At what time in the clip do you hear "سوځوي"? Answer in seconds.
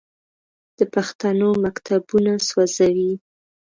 2.47-3.13